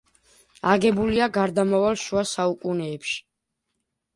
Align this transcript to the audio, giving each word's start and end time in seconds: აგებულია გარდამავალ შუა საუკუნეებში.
აგებულია 0.69 1.27
გარდამავალ 1.35 1.99
შუა 2.05 2.25
საუკუნეებში. 2.33 3.25